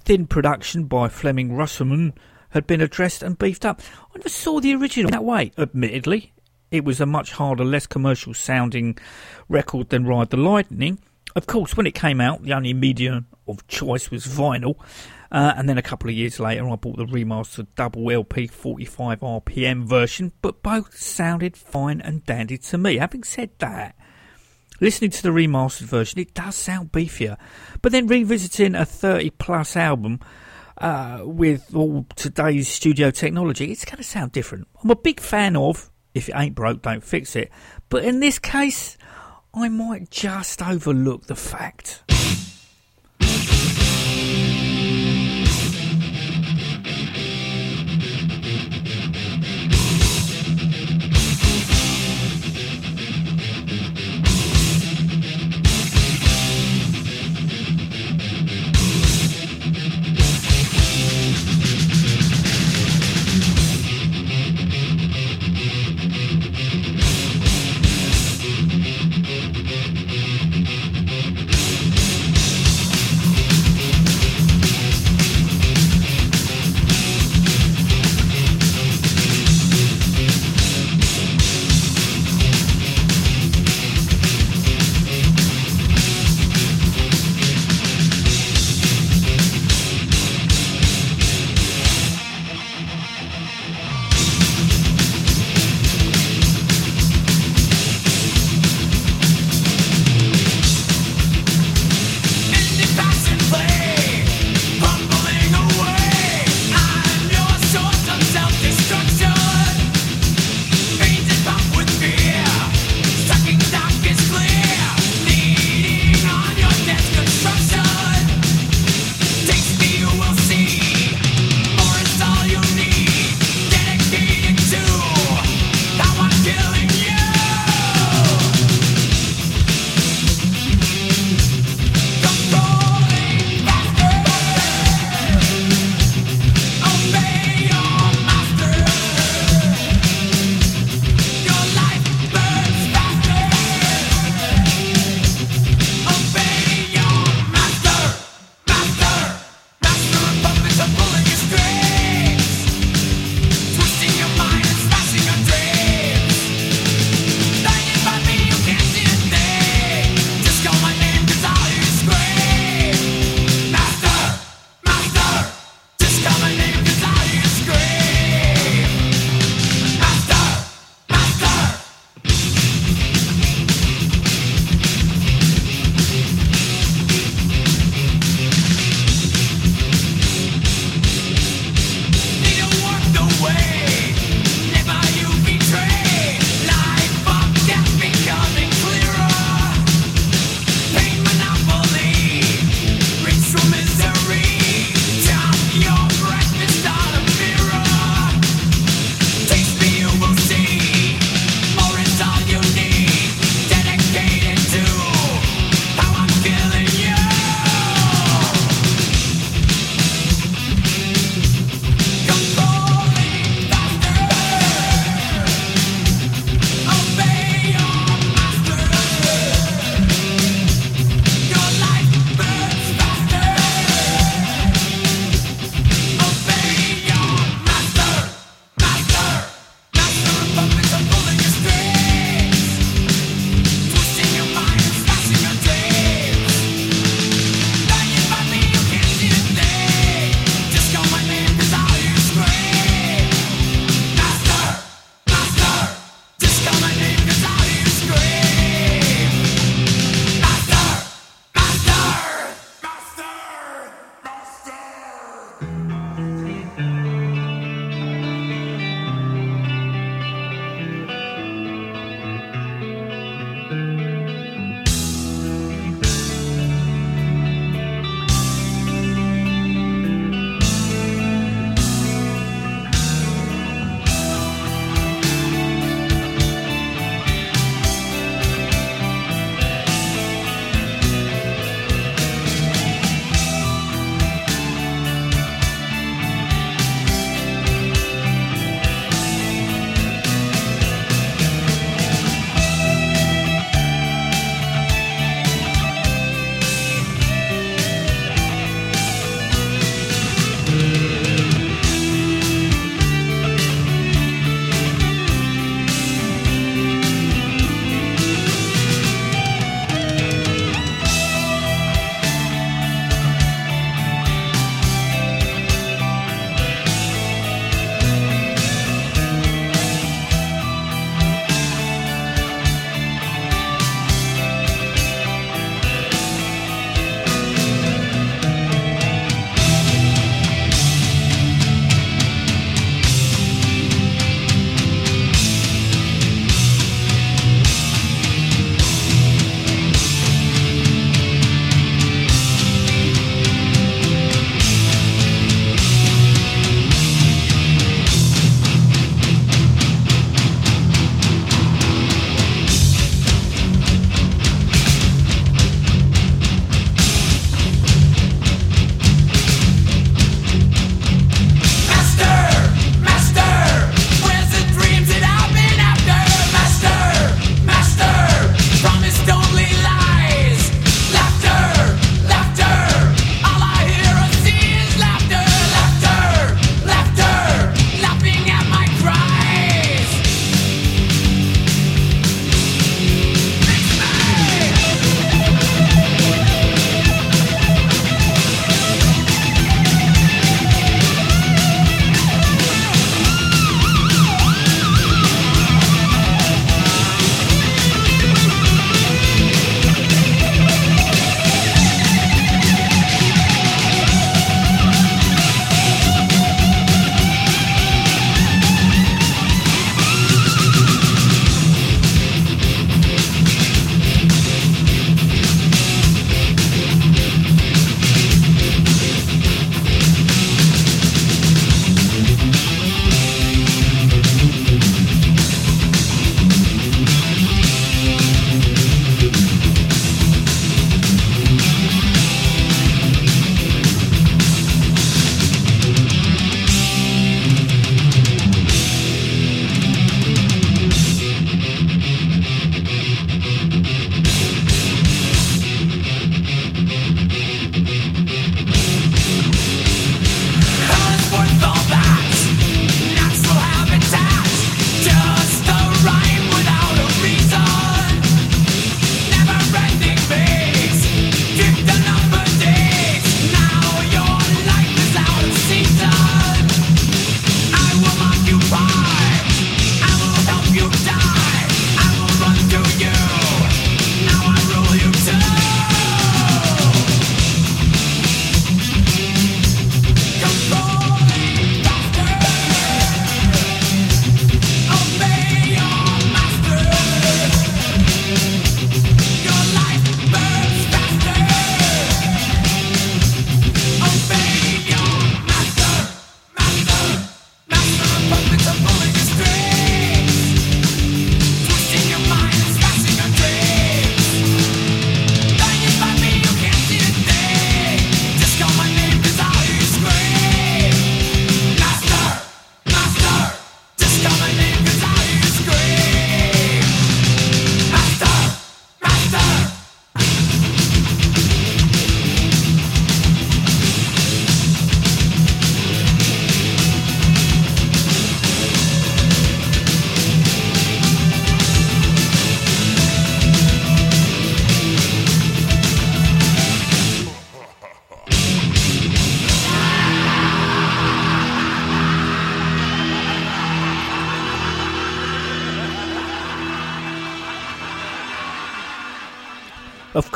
thin 0.00 0.26
production 0.26 0.86
by 0.86 1.08
Flemming 1.08 1.54
Rasmussen 1.54 2.14
had 2.50 2.66
been 2.66 2.80
addressed 2.80 3.22
and 3.22 3.38
beefed 3.38 3.64
up. 3.64 3.80
I 4.12 4.18
never 4.18 4.28
saw 4.28 4.60
the 4.60 4.74
original 4.74 5.10
that 5.12 5.24
way, 5.24 5.52
admittedly. 5.56 6.31
It 6.72 6.86
was 6.86 7.02
a 7.02 7.06
much 7.06 7.32
harder, 7.32 7.66
less 7.66 7.86
commercial 7.86 8.32
sounding 8.32 8.96
record 9.50 9.90
than 9.90 10.06
Ride 10.06 10.30
the 10.30 10.38
Lightning. 10.38 10.98
Of 11.36 11.46
course, 11.46 11.76
when 11.76 11.86
it 11.86 11.94
came 11.94 12.18
out, 12.18 12.42
the 12.42 12.54
only 12.54 12.72
medium 12.72 13.26
of 13.46 13.66
choice 13.68 14.10
was 14.10 14.26
vinyl. 14.26 14.76
Uh, 15.30 15.52
and 15.54 15.68
then 15.68 15.76
a 15.76 15.82
couple 15.82 16.08
of 16.08 16.16
years 16.16 16.40
later, 16.40 16.66
I 16.66 16.76
bought 16.76 16.96
the 16.96 17.04
remastered 17.04 17.66
double 17.76 18.10
LP 18.10 18.46
45 18.46 19.20
RPM 19.20 19.84
version, 19.84 20.32
but 20.40 20.62
both 20.62 20.96
sounded 20.96 21.58
fine 21.58 22.00
and 22.00 22.24
dandy 22.24 22.56
to 22.56 22.78
me. 22.78 22.96
Having 22.96 23.24
said 23.24 23.50
that, 23.58 23.94
listening 24.80 25.10
to 25.10 25.22
the 25.22 25.28
remastered 25.28 25.82
version, 25.82 26.20
it 26.20 26.32
does 26.32 26.54
sound 26.54 26.90
beefier. 26.90 27.36
But 27.82 27.92
then 27.92 28.06
revisiting 28.06 28.74
a 28.74 28.86
30 28.86 29.28
plus 29.30 29.76
album 29.76 30.20
uh, 30.78 31.20
with 31.22 31.74
all 31.74 32.06
today's 32.16 32.68
studio 32.68 33.10
technology, 33.10 33.70
it's 33.70 33.84
going 33.84 33.98
to 33.98 34.04
sound 34.04 34.32
different. 34.32 34.68
I'm 34.82 34.90
a 34.90 34.96
big 34.96 35.20
fan 35.20 35.54
of 35.54 35.90
if 36.14 36.28
it 36.28 36.34
ain't 36.36 36.54
broke, 36.54 36.82
don't 36.82 37.04
fix 37.04 37.36
it. 37.36 37.50
But 37.88 38.04
in 38.04 38.20
this 38.20 38.38
case, 38.38 38.96
I 39.54 39.68
might 39.68 40.10
just 40.10 40.62
overlook 40.62 41.26
the 41.26 41.36
fact. 41.36 42.02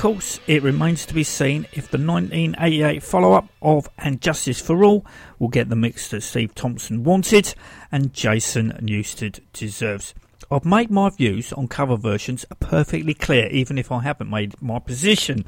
Course, 0.06 0.38
it 0.46 0.62
remains 0.62 1.04
to 1.06 1.14
be 1.14 1.24
seen 1.24 1.66
if 1.72 1.90
the 1.90 1.98
1988 1.98 3.02
follow 3.02 3.32
up 3.32 3.48
of 3.60 3.88
And 3.98 4.20
Justice 4.20 4.60
for 4.60 4.84
All 4.84 5.04
will 5.40 5.48
get 5.48 5.68
the 5.68 5.74
mix 5.74 6.10
that 6.10 6.20
Steve 6.20 6.54
Thompson 6.54 7.02
wanted 7.02 7.56
and 7.90 8.14
Jason 8.14 8.78
Newsted 8.80 9.40
deserves. 9.52 10.14
I've 10.48 10.64
made 10.64 10.92
my 10.92 11.10
views 11.10 11.52
on 11.52 11.66
cover 11.66 11.96
versions 11.96 12.46
perfectly 12.60 13.14
clear, 13.14 13.48
even 13.48 13.78
if 13.78 13.90
I 13.90 14.02
haven't 14.02 14.30
made 14.30 14.54
my 14.62 14.78
position. 14.78 15.44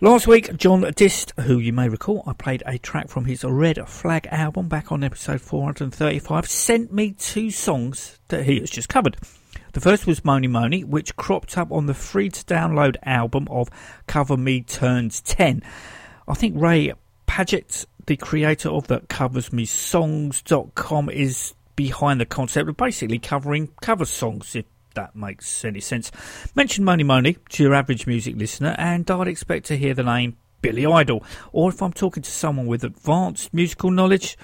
Last 0.00 0.26
week, 0.26 0.56
John 0.56 0.82
Dissed, 0.82 1.40
who 1.42 1.60
you 1.60 1.72
may 1.72 1.88
recall, 1.88 2.24
I 2.26 2.32
played 2.32 2.64
a 2.66 2.76
track 2.76 3.08
from 3.08 3.26
his 3.26 3.44
Red 3.44 3.88
Flag 3.88 4.26
album 4.32 4.66
back 4.66 4.90
on 4.90 5.04
episode 5.04 5.42
435, 5.42 6.50
sent 6.50 6.92
me 6.92 7.12
two 7.12 7.52
songs 7.52 8.18
that 8.30 8.46
he 8.46 8.58
has 8.58 8.68
just 8.68 8.88
covered. 8.88 9.16
The 9.72 9.80
first 9.80 10.06
was 10.06 10.24
Mony 10.24 10.48
Mony, 10.48 10.82
which 10.82 11.14
cropped 11.14 11.56
up 11.56 11.70
on 11.70 11.86
the 11.86 11.94
free 11.94 12.28
to 12.28 12.44
download 12.44 12.96
album 13.04 13.46
of 13.50 13.70
Cover 14.08 14.36
Me 14.36 14.62
Turns 14.62 15.20
10. 15.20 15.62
I 16.26 16.34
think 16.34 16.60
Ray 16.60 16.92
Padgett, 17.28 17.86
the 18.06 18.16
creator 18.16 18.68
of 18.68 18.88
the 18.88 19.02
CoversMeSongs.com, 19.02 21.10
is 21.10 21.54
behind 21.76 22.20
the 22.20 22.26
concept 22.26 22.68
of 22.68 22.76
basically 22.76 23.20
covering 23.20 23.68
cover 23.80 24.04
songs, 24.04 24.56
if 24.56 24.64
that 24.94 25.14
makes 25.14 25.64
any 25.64 25.78
sense. 25.78 26.10
Mention 26.56 26.84
Mony 26.84 27.04
Mony 27.04 27.36
to 27.50 27.62
your 27.62 27.74
average 27.74 28.08
music 28.08 28.34
listener, 28.36 28.74
and 28.76 29.08
I'd 29.08 29.28
expect 29.28 29.66
to 29.66 29.78
hear 29.78 29.94
the 29.94 30.02
name 30.02 30.36
Billy 30.62 30.84
Idol. 30.84 31.22
Or 31.52 31.70
if 31.70 31.80
I'm 31.80 31.92
talking 31.92 32.24
to 32.24 32.30
someone 32.30 32.66
with 32.66 32.82
advanced 32.82 33.54
musical 33.54 33.92
knowledge, 33.92 34.36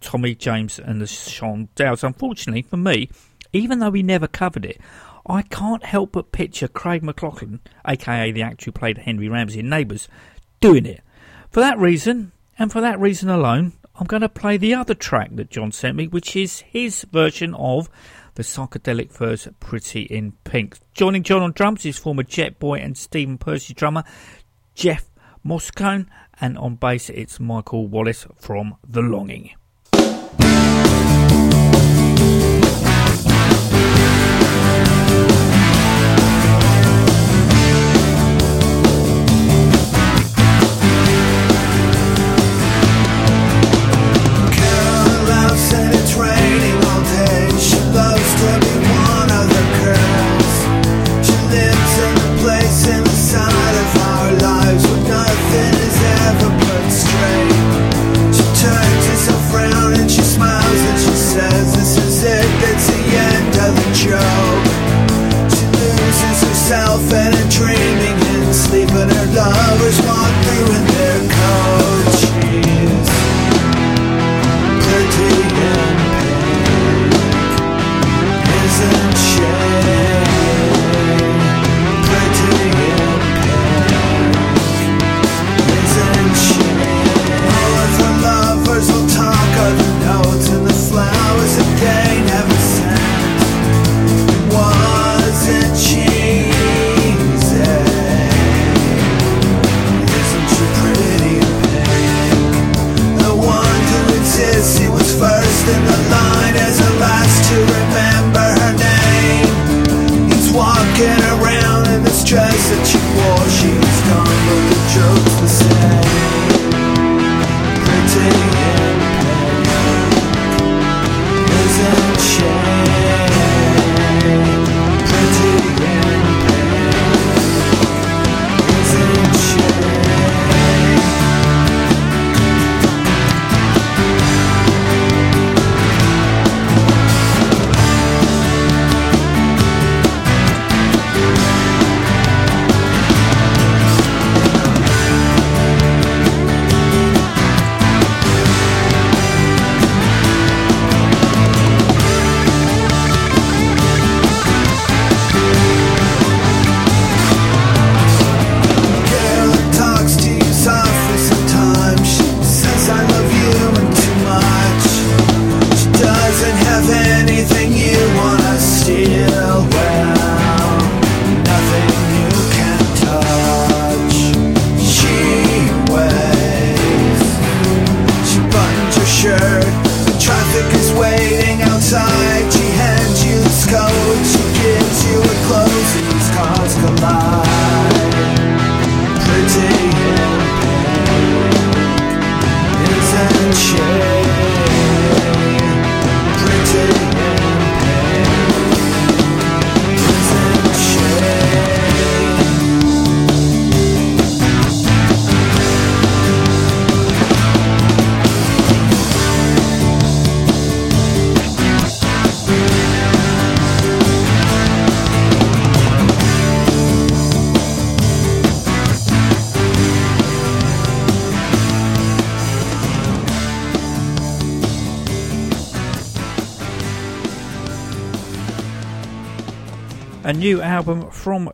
Tommy 0.00 0.34
James 0.34 0.78
and 0.78 1.00
the 1.00 1.06
Shondells. 1.06 2.02
Unfortunately 2.02 2.62
for 2.62 2.76
me, 2.76 3.08
even 3.52 3.78
though 3.78 3.92
he 3.92 4.02
never 4.02 4.26
covered 4.26 4.64
it, 4.64 4.80
I 5.26 5.42
can't 5.42 5.84
help 5.84 6.12
but 6.12 6.32
picture 6.32 6.68
Craig 6.68 7.02
McLachlan, 7.02 7.60
aka 7.86 8.32
the 8.32 8.42
actor 8.42 8.66
who 8.66 8.72
played 8.72 8.98
Henry 8.98 9.28
Ramsay 9.28 9.60
in 9.60 9.68
Neighbours, 9.68 10.08
doing 10.60 10.86
it. 10.86 11.02
For 11.50 11.60
that 11.60 11.78
reason, 11.78 12.32
and 12.58 12.72
for 12.72 12.80
that 12.80 12.98
reason 12.98 13.28
alone, 13.28 13.72
I'm 13.94 14.06
going 14.06 14.22
to 14.22 14.28
play 14.28 14.56
the 14.56 14.74
other 14.74 14.94
track 14.94 15.30
that 15.34 15.50
John 15.50 15.70
sent 15.70 15.96
me, 15.96 16.08
which 16.08 16.34
is 16.34 16.60
his 16.60 17.04
version 17.12 17.54
of 17.54 17.88
the 18.34 18.42
psychedelic 18.42 19.12
Furs 19.12 19.46
Pretty 19.60 20.02
in 20.02 20.32
Pink. 20.44 20.78
Joining 20.94 21.22
John 21.22 21.42
on 21.42 21.52
drums 21.52 21.84
is 21.84 21.98
former 21.98 22.22
Jetboy 22.22 22.82
and 22.82 22.96
Stephen 22.96 23.38
Pearcy 23.38 23.74
drummer 23.74 24.04
Jeff 24.74 25.10
Moscone, 25.44 26.06
and 26.40 26.56
on 26.56 26.76
bass 26.76 27.10
it's 27.10 27.38
Michael 27.38 27.86
Wallace 27.86 28.26
from 28.38 28.76
The 28.88 29.02
Longing. 29.02 29.50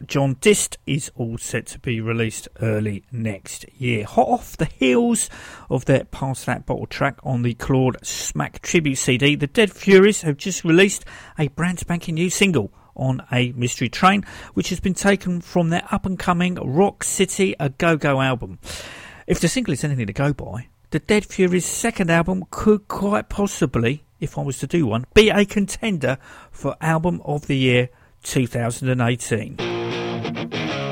John 0.08 0.36
Dissed 0.36 0.78
is 0.86 1.12
all 1.16 1.36
set 1.36 1.66
to 1.66 1.78
be 1.78 2.00
released 2.00 2.48
early 2.62 3.04
next 3.12 3.66
year. 3.78 4.06
Hot 4.06 4.26
off 4.26 4.56
the 4.56 4.64
heels 4.64 5.28
of 5.68 5.84
their 5.84 6.04
Pass 6.04 6.46
That 6.46 6.64
Bottle 6.64 6.86
track 6.86 7.18
on 7.22 7.42
the 7.42 7.52
Claude 7.52 7.98
Smack 8.02 8.62
tribute 8.62 8.96
CD, 8.96 9.36
the 9.36 9.46
Dead 9.46 9.70
Furies 9.70 10.22
have 10.22 10.38
just 10.38 10.64
released 10.64 11.04
a 11.38 11.48
brand 11.48 11.78
spanking 11.80 12.14
new 12.14 12.30
single 12.30 12.72
on 12.96 13.22
a 13.30 13.52
Mystery 13.52 13.90
Train, 13.90 14.24
which 14.54 14.70
has 14.70 14.80
been 14.80 14.94
taken 14.94 15.42
from 15.42 15.68
their 15.68 15.86
up 15.90 16.06
and 16.06 16.18
coming 16.18 16.54
Rock 16.54 17.04
City 17.04 17.54
A 17.60 17.68
Go 17.68 17.98
Go 17.98 18.22
album. 18.22 18.58
If 19.26 19.40
the 19.40 19.48
single 19.48 19.74
is 19.74 19.84
anything 19.84 20.06
to 20.06 20.14
go 20.14 20.32
by, 20.32 20.68
the 20.88 21.00
Dead 21.00 21.26
Fury's 21.26 21.66
second 21.66 22.10
album 22.10 22.46
could 22.50 22.88
quite 22.88 23.28
possibly, 23.28 24.04
if 24.20 24.38
I 24.38 24.40
was 24.42 24.58
to 24.60 24.66
do 24.66 24.86
one, 24.86 25.04
be 25.12 25.28
a 25.28 25.44
contender 25.44 26.16
for 26.50 26.76
Album 26.80 27.20
of 27.26 27.46
the 27.46 27.58
Year 27.58 27.90
2018. 28.22 29.67
Bye. 30.22 30.87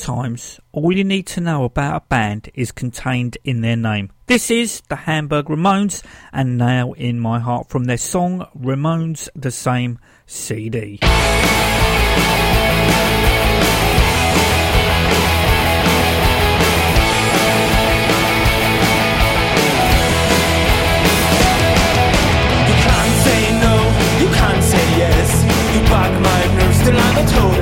Sometimes 0.00 0.58
all 0.72 0.92
you 0.92 1.04
need 1.04 1.26
to 1.26 1.40
know 1.40 1.64
about 1.64 2.02
a 2.02 2.06
band 2.06 2.50
is 2.54 2.72
contained 2.72 3.36
in 3.44 3.60
their 3.60 3.76
name. 3.76 4.10
This 4.26 4.50
is 4.50 4.80
the 4.88 4.96
Hamburg 4.96 5.46
Ramones 5.46 6.02
and 6.32 6.56
Nail 6.56 6.94
in 6.94 7.20
My 7.20 7.38
Heart 7.38 7.68
from 7.68 7.84
their 7.84 7.98
song 7.98 8.46
Ramones 8.58 9.28
the 9.34 9.50
Same 9.50 9.98
CD. 10.26 11.00
You 24.20 24.28
can't 24.28 24.62
say 24.62 24.86
yes. 24.98 25.44
You 25.74 25.80
bug 25.88 26.12
my 26.20 26.40
nerves 26.56 26.82
till 26.84 26.98
I'm 26.98 27.16
a 27.16 27.30
total 27.30 27.59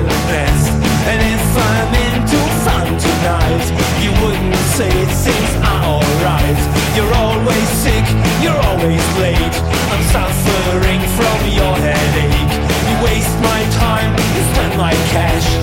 cash. 15.18 15.57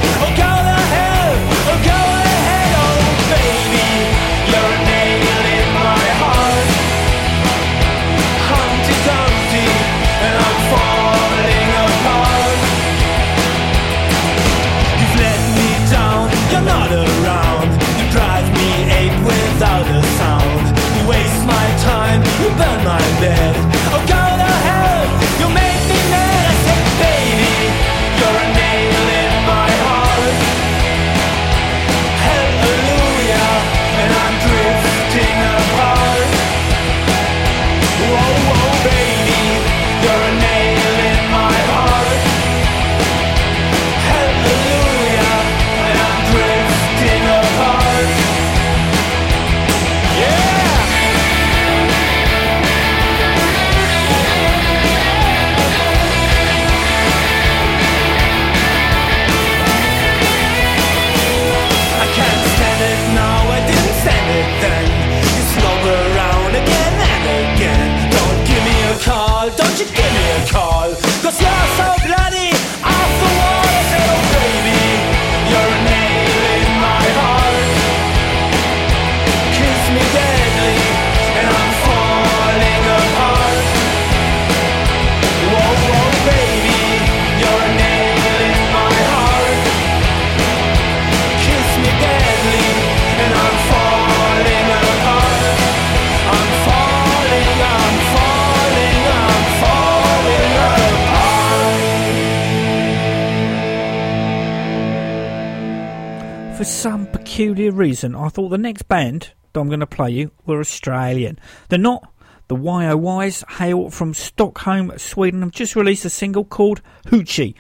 Peculiar 107.36 107.72
reason, 107.72 108.16
I 108.16 108.30
thought 108.30 108.48
the 108.48 108.58
next 108.58 108.84
band 108.84 109.34
that 109.52 109.60
I'm 109.60 109.68
going 109.68 109.82
to 109.82 109.86
play 109.86 110.10
you 110.10 110.32
were 110.46 110.62
Australian. 110.62 111.38
They're 111.68 111.78
not. 111.78 112.10
The 112.48 112.56
YOYs 112.56 113.44
hail 113.58 113.90
from 113.90 114.14
Stockholm, 114.14 114.94
Sweden, 114.98 115.42
have 115.42 115.52
just 115.52 115.76
released 115.76 116.06
a 116.06 116.10
single 116.10 116.46
called 116.46 116.82
Hoochie. 117.08 117.54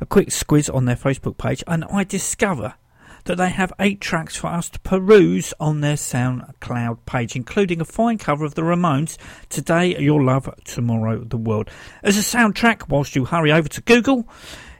A 0.00 0.06
quick 0.06 0.28
squiz 0.28 0.72
on 0.72 0.84
their 0.84 0.94
Facebook 0.94 1.38
page, 1.38 1.64
and 1.66 1.84
I 1.86 2.04
discover 2.04 2.74
that 3.24 3.36
they 3.36 3.48
have 3.48 3.72
eight 3.80 4.00
tracks 4.00 4.36
for 4.36 4.46
us 4.46 4.68
to 4.68 4.78
peruse 4.78 5.52
on 5.58 5.80
their 5.80 5.96
SoundCloud 5.96 6.98
page, 7.04 7.34
including 7.34 7.80
a 7.80 7.84
fine 7.84 8.18
cover 8.18 8.44
of 8.44 8.54
the 8.54 8.62
Ramones, 8.62 9.18
Today 9.48 9.98
Your 9.98 10.22
Love, 10.22 10.48
Tomorrow 10.62 11.24
the 11.24 11.36
World. 11.36 11.68
As 12.04 12.16
a 12.16 12.20
soundtrack, 12.20 12.88
whilst 12.88 13.16
you 13.16 13.24
hurry 13.24 13.50
over 13.50 13.68
to 13.70 13.80
Google, 13.80 14.28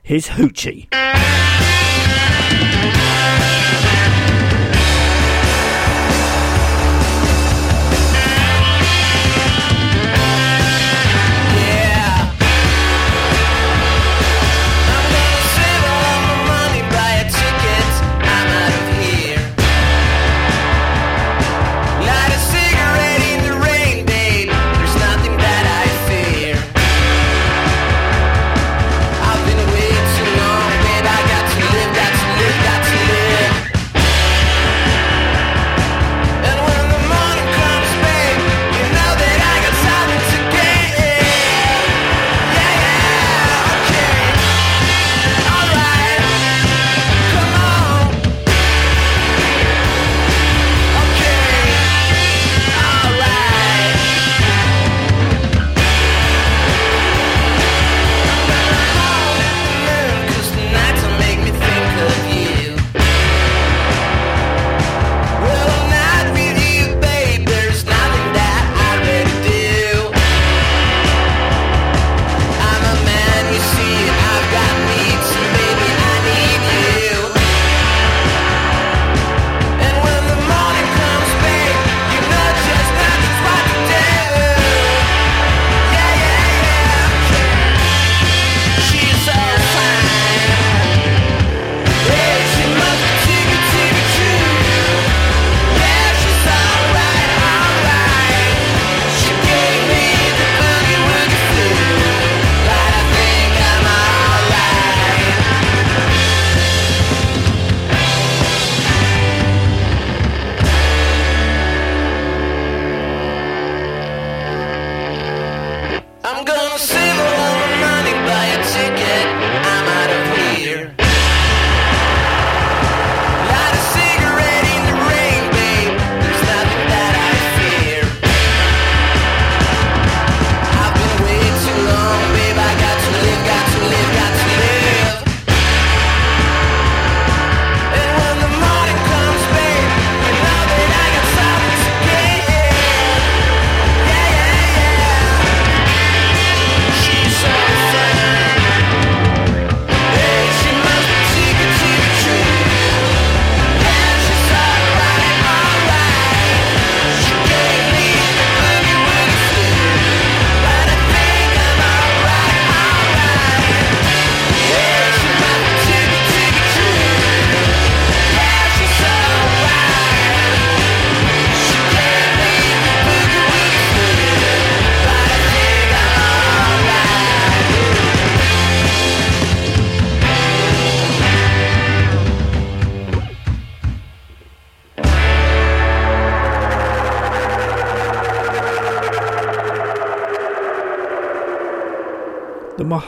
here's 0.05 0.28
Hoochie. 0.28 0.86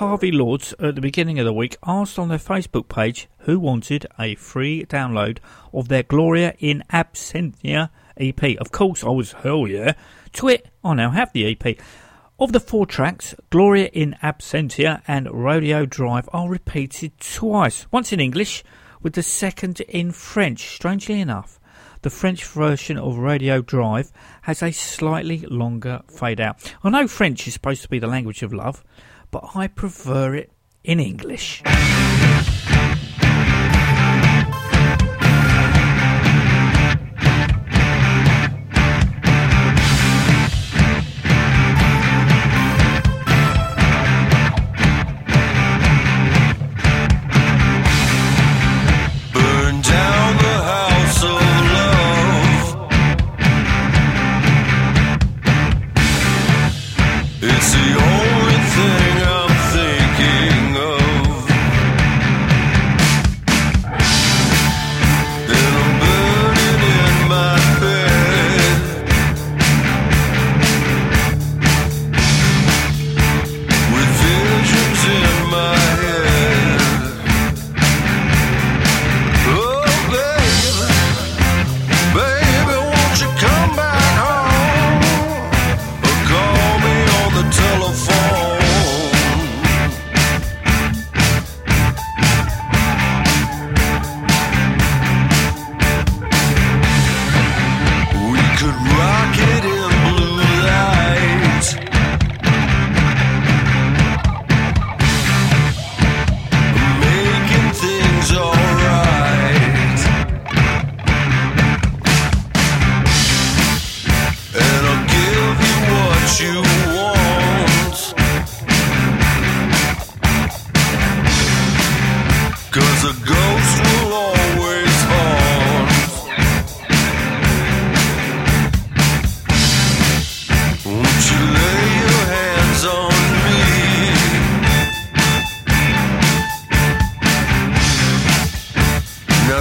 Mojave 0.00 0.30
Lords 0.30 0.74
at 0.78 0.94
the 0.94 1.00
beginning 1.00 1.40
of 1.40 1.44
the 1.44 1.52
week 1.52 1.76
asked 1.84 2.20
on 2.20 2.28
their 2.28 2.38
Facebook 2.38 2.88
page 2.88 3.26
who 3.38 3.58
wanted 3.58 4.06
a 4.16 4.36
free 4.36 4.84
download 4.84 5.38
of 5.72 5.88
their 5.88 6.04
Gloria 6.04 6.54
in 6.60 6.84
Absentia 6.92 7.90
EP. 8.16 8.56
Of 8.60 8.70
course, 8.70 9.02
I 9.02 9.08
was 9.08 9.32
hell 9.32 9.66
yeah. 9.66 9.94
Twit, 10.32 10.68
I 10.84 10.94
now 10.94 11.10
have 11.10 11.32
the 11.32 11.50
EP. 11.50 11.78
Of 12.38 12.52
the 12.52 12.60
four 12.60 12.86
tracks, 12.86 13.34
Gloria 13.50 13.86
in 13.86 14.14
Absentia 14.22 15.02
and 15.08 15.28
Rodeo 15.32 15.84
Drive 15.84 16.28
are 16.32 16.48
repeated 16.48 17.18
twice, 17.18 17.88
once 17.90 18.12
in 18.12 18.20
English, 18.20 18.62
with 19.02 19.14
the 19.14 19.22
second 19.24 19.80
in 19.80 20.12
French. 20.12 20.76
Strangely 20.76 21.20
enough, 21.20 21.58
the 22.02 22.10
French 22.10 22.44
version 22.44 22.98
of 22.98 23.18
Rodeo 23.18 23.62
Drive 23.62 24.12
has 24.42 24.62
a 24.62 24.70
slightly 24.70 25.38
longer 25.38 26.02
fade 26.06 26.40
out. 26.40 26.72
I 26.84 26.90
know 26.90 27.08
French 27.08 27.48
is 27.48 27.54
supposed 27.54 27.82
to 27.82 27.88
be 27.88 27.98
the 27.98 28.06
language 28.06 28.44
of 28.44 28.52
love, 28.52 28.84
but 29.30 29.44
I 29.54 29.68
prefer 29.68 30.34
it 30.34 30.52
in 30.84 31.00
English. 31.00 31.62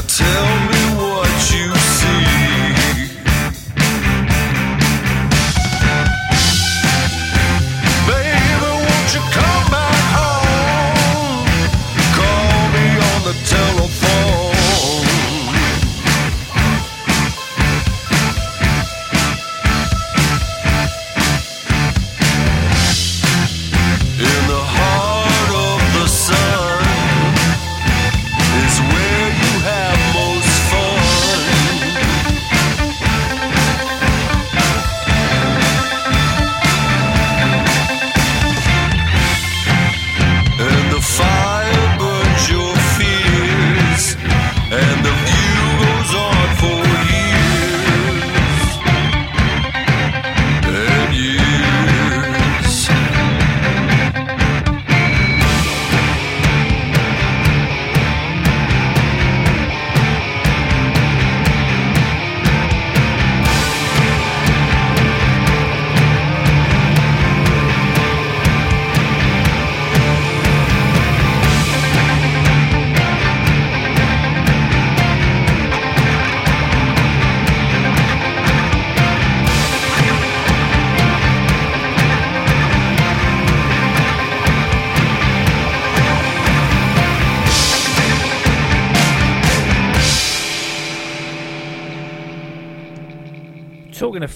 Tell 0.07 0.69
me 0.71 0.76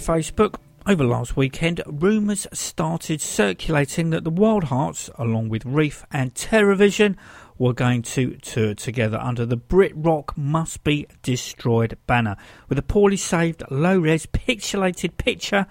Facebook, 0.02 0.56
over 0.88 1.04
last 1.04 1.38
weekend, 1.38 1.80
rumours 1.86 2.48
started 2.52 3.22
circulating 3.22 4.10
that 4.10 4.24
the 4.24 4.32
Wildhearts, 4.32 5.12
along 5.20 5.50
with 5.50 5.64
Reef 5.64 6.04
and 6.12 6.34
Terrorvision, 6.34 7.16
were 7.60 7.74
going 7.74 8.02
to 8.02 8.36
tour 8.38 8.74
together 8.74 9.20
under 9.20 9.46
the 9.46 9.56
Brit 9.56 9.94
Rock 9.96 10.36
Must 10.36 10.84
Be 10.84 11.06
Destroyed 11.22 11.98
banner, 12.08 12.36
with 12.68 12.80
a 12.80 12.82
poorly 12.82 13.18
saved, 13.18 13.64
low 13.70 14.00
res, 14.00 14.26
pixelated 14.26 15.18
picture 15.18 15.68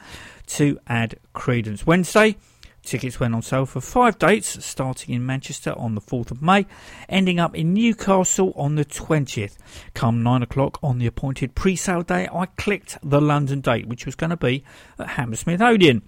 to 0.47 0.79
add 0.87 1.19
credence. 1.33 1.85
Wednesday, 1.85 2.37
Tickets 2.83 3.21
went 3.21 3.35
on 3.35 3.43
sale 3.43 3.67
for 3.67 3.81
five 3.81 4.19
dates, 4.19 4.65
starting 4.65 5.15
in 5.15 5.25
Manchester 5.25 5.73
on 5.77 5.95
the 5.95 6.01
4th 6.01 6.31
of 6.31 6.43
May, 6.43 6.67
ending 7.09 7.39
up 7.39 7.55
in 7.55 7.75
Newcastle 7.75 8.53
on 8.57 8.75
the 8.75 8.85
20th. 8.85 9.59
Come 9.95 10.23
9 10.23 10.43
o'clock 10.43 10.79
on 10.83 10.99
the 10.99 11.07
appointed 11.07 11.55
pre 11.55 11.77
sale 11.77 12.03
day, 12.03 12.29
I 12.33 12.47
clicked 12.47 12.99
the 13.03 13.21
London 13.21 13.61
date, 13.61 13.87
which 13.87 14.07
was 14.07 14.15
going 14.15 14.31
to 14.31 14.37
be 14.37 14.65
at 14.99 15.11
Hammersmith 15.11 15.61
Odeon. 15.61 16.03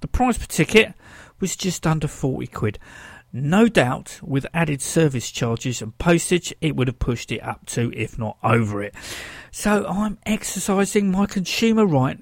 The 0.00 0.08
price 0.08 0.38
per 0.38 0.46
ticket 0.46 0.94
was 1.40 1.56
just 1.56 1.86
under 1.86 2.06
40 2.06 2.46
quid. 2.48 2.78
No 3.32 3.68
doubt, 3.68 4.20
with 4.22 4.46
added 4.54 4.80
service 4.80 5.30
charges 5.30 5.82
and 5.82 5.96
postage, 5.98 6.54
it 6.60 6.76
would 6.76 6.88
have 6.88 6.98
pushed 6.98 7.30
it 7.30 7.42
up 7.42 7.66
to, 7.66 7.92
if 7.94 8.18
not 8.18 8.38
over 8.42 8.82
it. 8.82 8.94
So 9.50 9.86
I'm 9.86 10.18
exercising 10.24 11.10
my 11.10 11.26
consumer 11.26 11.84
right, 11.84 12.18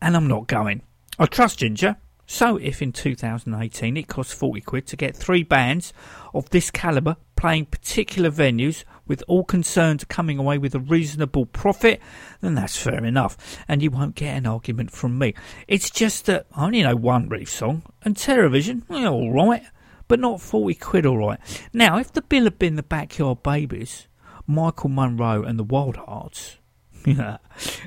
and 0.00 0.16
I'm 0.16 0.26
not 0.26 0.48
going. 0.48 0.82
I 1.18 1.26
trust 1.26 1.60
Ginger. 1.60 1.96
So, 2.26 2.56
if 2.56 2.80
in 2.80 2.92
2018 2.92 3.96
it 3.96 4.08
costs 4.08 4.32
40 4.32 4.60
quid 4.62 4.86
to 4.86 4.96
get 4.96 5.16
three 5.16 5.42
bands 5.42 5.92
of 6.32 6.48
this 6.50 6.70
calibre 6.70 7.16
playing 7.36 7.66
particular 7.66 8.30
venues 8.30 8.84
with 9.06 9.22
all 9.26 9.44
concerned 9.44 10.08
coming 10.08 10.38
away 10.38 10.58
with 10.58 10.74
a 10.74 10.78
reasonable 10.78 11.44
profit, 11.46 12.00
then 12.40 12.54
that's 12.54 12.76
fair 12.76 13.04
enough, 13.04 13.36
and 13.68 13.82
you 13.82 13.90
won't 13.90 14.14
get 14.14 14.36
an 14.36 14.46
argument 14.46 14.90
from 14.90 15.18
me. 15.18 15.34
It's 15.66 15.90
just 15.90 16.26
that 16.26 16.46
I 16.54 16.66
only 16.66 16.82
know 16.82 16.96
one 16.96 17.28
Reef 17.28 17.50
song, 17.50 17.82
and 18.02 18.14
Terrorvision, 18.14 18.82
well, 18.88 19.14
alright, 19.14 19.64
but 20.08 20.20
not 20.20 20.40
40 20.40 20.74
quid 20.76 21.04
alright. 21.04 21.40
Now, 21.72 21.98
if 21.98 22.12
the 22.12 22.22
bill 22.22 22.44
had 22.44 22.58
been 22.58 22.76
the 22.76 22.82
Backyard 22.82 23.42
Babies, 23.42 24.06
Michael 24.46 24.90
Monroe, 24.90 25.42
and 25.42 25.58
the 25.58 25.64
Wildhearts, 25.64 26.56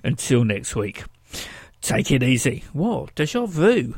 until 0.03 0.43
next 0.43 0.75
week. 0.75 1.03
Take 1.85 2.09
it 2.09 2.23
easy. 2.23 2.63
What? 2.73 3.13
Deja 3.13 3.45
vu. 3.45 3.93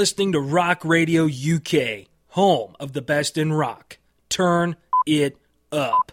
Listening 0.00 0.32
to 0.32 0.40
Rock 0.40 0.82
Radio 0.82 1.26
UK, 1.26 2.06
home 2.28 2.74
of 2.80 2.94
the 2.94 3.02
best 3.02 3.36
in 3.36 3.52
rock. 3.52 3.98
Turn 4.30 4.76
it 5.06 5.36
up. 5.70 6.12